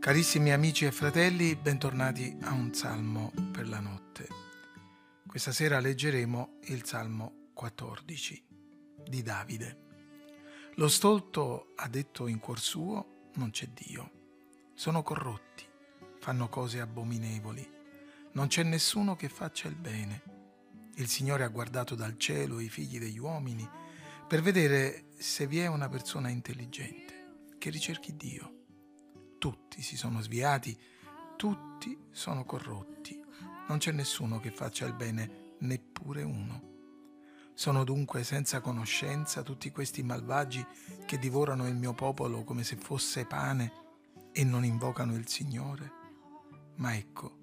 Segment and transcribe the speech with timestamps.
[0.00, 4.26] Carissimi amici e fratelli, bentornati a un salmo per la notte.
[5.26, 8.42] Questa sera leggeremo il salmo 14
[9.06, 9.78] di Davide.
[10.76, 14.10] Lo stolto ha detto in cuor suo, non c'è Dio.
[14.72, 15.66] Sono corrotti,
[16.18, 17.70] fanno cose abominevoli.
[18.32, 20.22] Non c'è nessuno che faccia il bene.
[20.94, 23.68] Il Signore ha guardato dal cielo i figli degli uomini
[24.26, 28.59] per vedere se vi è una persona intelligente che ricerchi Dio
[29.40, 30.78] tutti si sono sviati,
[31.36, 33.18] tutti sono corrotti.
[33.68, 36.68] Non c'è nessuno che faccia il bene, neppure uno.
[37.54, 40.64] Sono dunque senza conoscenza tutti questi malvagi
[41.06, 43.72] che divorano il mio popolo come se fosse pane
[44.32, 45.92] e non invocano il Signore.
[46.76, 47.38] Ma ecco,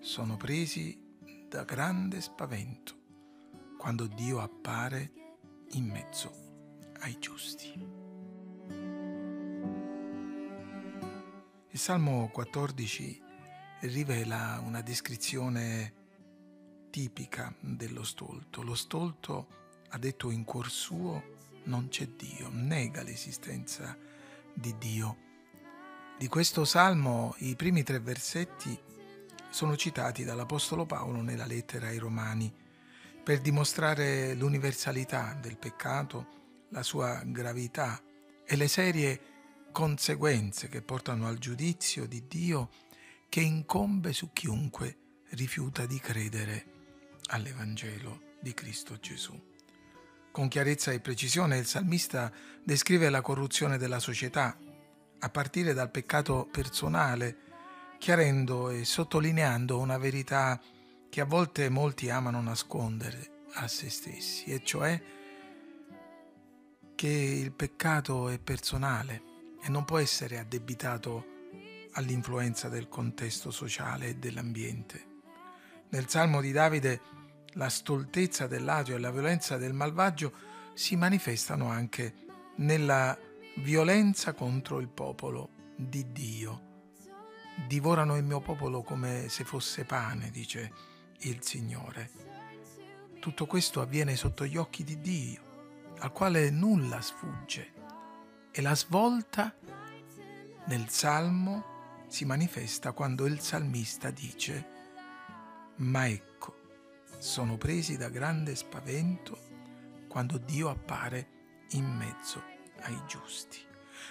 [0.00, 1.00] sono presi
[1.48, 2.98] da grande spavento
[3.78, 5.12] quando Dio appare
[5.70, 7.99] in mezzo ai giusti.
[11.80, 13.22] Il Salmo 14
[13.80, 15.94] rivela una descrizione
[16.90, 18.62] tipica dello stolto.
[18.62, 19.46] Lo stolto
[19.88, 23.96] ha detto in cuor suo non c'è Dio, nega l'esistenza
[24.52, 25.16] di Dio.
[26.18, 28.78] Di questo salmo i primi tre versetti
[29.48, 32.54] sono citati dall'Apostolo Paolo nella lettera ai Romani
[33.24, 36.26] per dimostrare l'universalità del peccato,
[36.72, 37.98] la sua gravità
[38.44, 39.29] e le serie
[39.72, 42.70] conseguenze che portano al giudizio di Dio
[43.28, 44.96] che incombe su chiunque
[45.30, 46.66] rifiuta di credere
[47.26, 49.48] all'Evangelo di Cristo Gesù.
[50.32, 52.32] Con chiarezza e precisione il salmista
[52.62, 54.56] descrive la corruzione della società,
[55.22, 57.36] a partire dal peccato personale,
[57.98, 60.60] chiarendo e sottolineando una verità
[61.08, 65.00] che a volte molti amano nascondere a se stessi, e cioè
[66.94, 69.29] che il peccato è personale
[69.62, 71.38] e non può essere addebitato
[71.92, 75.06] all'influenza del contesto sociale e dell'ambiente.
[75.90, 77.00] Nel Salmo di Davide
[77.54, 80.32] la stoltezza dell'ateo e la violenza del malvagio
[80.74, 82.14] si manifestano anche
[82.56, 83.18] nella
[83.56, 86.68] violenza contro il popolo di Dio.
[87.66, 90.72] Divorano il mio popolo come se fosse pane, dice
[91.22, 92.10] il Signore.
[93.18, 97.79] Tutto questo avviene sotto gli occhi di Dio, al quale nulla sfugge
[98.52, 99.54] e la svolta
[100.66, 104.66] nel Salmo si manifesta quando il salmista dice,
[105.76, 106.58] ma ecco,
[107.18, 109.38] sono presi da grande spavento
[110.08, 111.28] quando Dio appare
[111.70, 112.42] in mezzo
[112.82, 113.58] ai giusti.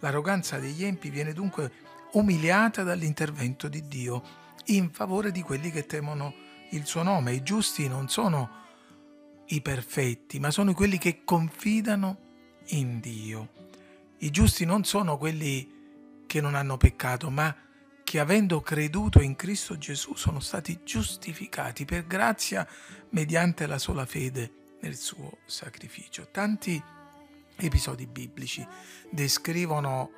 [0.00, 1.72] L'arroganza degli empi viene dunque
[2.12, 4.22] umiliata dall'intervento di Dio
[4.66, 6.34] in favore di quelli che temono
[6.70, 7.32] il suo nome.
[7.32, 8.58] I giusti non sono
[9.46, 12.18] i perfetti, ma sono quelli che confidano
[12.68, 13.48] in Dio.
[14.22, 15.78] I giusti non sono quelli
[16.26, 17.56] che non hanno peccato, ma
[18.04, 22.68] che avendo creduto in Cristo Gesù sono stati giustificati per grazia
[23.10, 26.28] mediante la sola fede nel suo sacrificio.
[26.30, 26.82] Tanti
[27.56, 28.66] episodi biblici
[29.10, 30.10] descrivono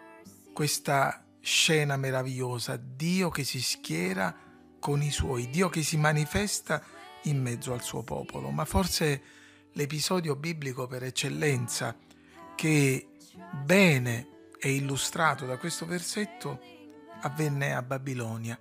[0.52, 4.34] questa scena meravigliosa, Dio che si schiera
[4.80, 6.82] con i suoi, Dio che si manifesta
[7.24, 9.22] in mezzo al suo popolo, ma forse
[9.74, 11.96] l'episodio biblico per eccellenza
[12.56, 13.06] che
[13.64, 16.60] bene è illustrato da questo versetto
[17.22, 18.58] avvenne a Babilonia,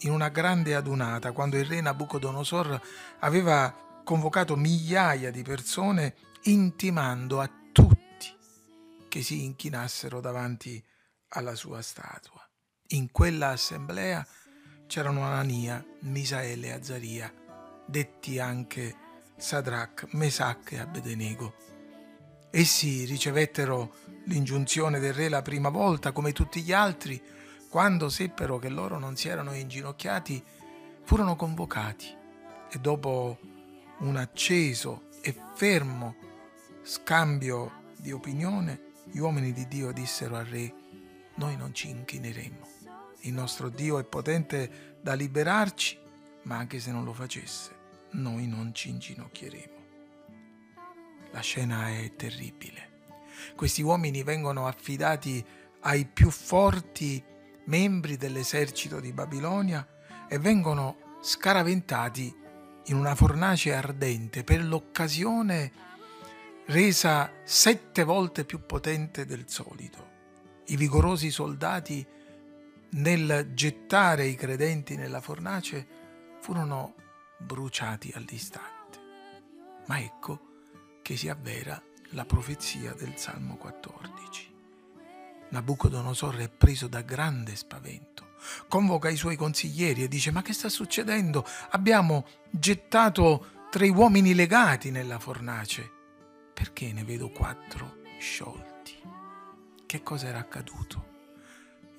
[0.00, 2.80] in una grande adunata, quando il re Nabucodonosor
[3.20, 8.34] aveva convocato migliaia di persone intimando a tutti
[9.08, 10.82] che si inchinassero davanti
[11.30, 12.40] alla sua statua.
[12.90, 14.24] In quella assemblea
[14.86, 17.32] c'erano Anania, Misaele e Azaria,
[17.86, 18.94] detti anche
[19.36, 21.75] Sadrach, Mesach e Abednego
[22.50, 23.94] Essi ricevettero
[24.26, 27.20] l'ingiunzione del re la prima volta, come tutti gli altri,
[27.68, 30.42] quando seppero che loro non si erano inginocchiati,
[31.02, 32.06] furono convocati
[32.70, 33.38] e dopo
[33.98, 36.16] un acceso e fermo
[36.82, 40.72] scambio di opinione, gli uomini di Dio dissero al re,
[41.34, 42.74] noi non ci inchineremo.
[43.20, 45.98] Il nostro Dio è potente da liberarci,
[46.42, 47.74] ma anche se non lo facesse,
[48.12, 49.75] noi non ci inginocchieremo.
[51.32, 52.94] La scena è terribile.
[53.54, 55.44] Questi uomini vengono affidati
[55.80, 57.22] ai più forti
[57.64, 59.86] membri dell'esercito di Babilonia
[60.28, 62.34] e vengono scaraventati
[62.86, 65.72] in una fornace ardente per l'occasione
[66.66, 70.14] resa sette volte più potente del solito.
[70.66, 72.06] I vigorosi soldati
[72.90, 75.86] nel gettare i credenti nella fornace
[76.40, 76.94] furono
[77.38, 78.98] bruciati all'istante.
[79.86, 80.45] Ma ecco
[81.06, 81.80] che si avvera
[82.10, 84.52] la profezia del Salmo 14.
[85.50, 88.34] Nabucodonosor è preso da grande spavento.
[88.66, 91.46] Convoca i suoi consiglieri e dice: Ma che sta succedendo?
[91.70, 95.88] Abbiamo gettato tre uomini legati nella fornace.
[96.52, 98.94] Perché ne vedo quattro sciolti?
[99.86, 101.14] Che cosa era accaduto?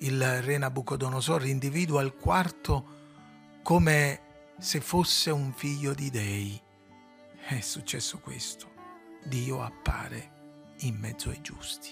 [0.00, 4.20] Il re Nabucodonosor individua il quarto come
[4.58, 6.60] se fosse un figlio di dei.
[7.46, 8.76] È successo questo.
[9.28, 10.36] Dio appare
[10.80, 11.90] in mezzo ai giusti.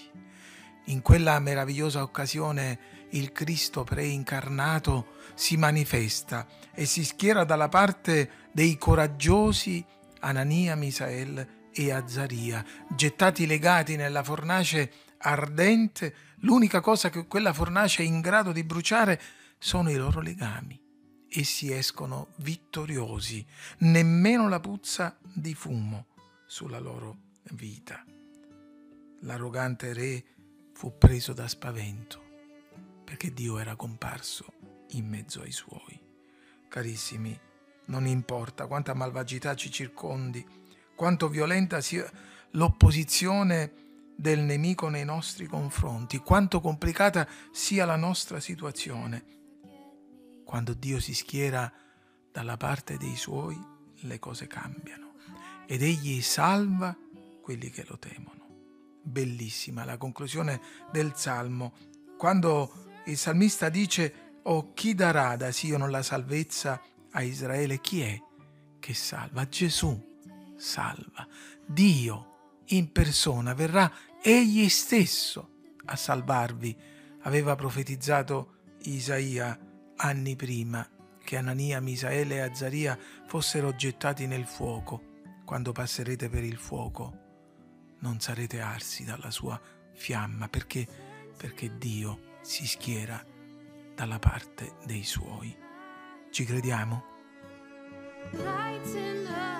[0.85, 8.77] In quella meravigliosa occasione il Cristo preincarnato si manifesta e si schiera dalla parte dei
[8.77, 9.85] coraggiosi
[10.21, 18.05] Anania, Misael e Azzaria, gettati legati nella fornace ardente, l'unica cosa che quella fornace è
[18.05, 19.21] in grado di bruciare
[19.59, 20.81] sono i loro legami.
[21.29, 23.45] Essi escono vittoriosi,
[23.79, 26.07] nemmeno la puzza di fumo
[26.47, 28.03] sulla loro vita.
[29.21, 30.23] L'arrogante re
[30.73, 32.25] fu preso da spavento
[33.03, 34.53] perché Dio era comparso
[34.91, 35.99] in mezzo ai suoi.
[36.67, 37.39] Carissimi,
[37.85, 40.45] non importa quanta malvagità ci circondi,
[40.95, 42.09] quanto violenta sia
[42.51, 43.85] l'opposizione
[44.15, 49.35] del nemico nei nostri confronti, quanto complicata sia la nostra situazione.
[50.43, 51.71] Quando Dio si schiera
[52.31, 53.57] dalla parte dei suoi,
[54.01, 55.07] le cose cambiano
[55.65, 56.95] ed egli salva
[57.47, 58.45] quelli che lo temono.
[59.01, 60.59] Bellissima la conclusione
[60.91, 61.71] del Salmo,
[62.17, 67.79] quando il salmista dice, oh chi darà da Sion la salvezza a Israele?
[67.79, 68.21] Chi è
[68.79, 69.47] che salva?
[69.47, 69.97] Gesù
[70.57, 71.25] salva.
[71.65, 73.89] Dio in persona verrà
[74.21, 75.51] egli stesso
[75.85, 76.75] a salvarvi.
[77.21, 79.57] Aveva profetizzato Isaia
[79.95, 80.85] anni prima
[81.23, 85.15] che Anania, Misaele e Azzaria fossero gettati nel fuoco.
[85.45, 87.23] Quando passerete per il fuoco
[87.99, 89.59] non sarete arsi dalla sua
[89.93, 90.87] fiamma, perché,
[91.35, 93.23] perché Dio si schiera
[93.95, 95.55] dalla parte dei suoi.
[96.29, 97.03] Ci crediamo?
[98.31, 99.56] Brighten up.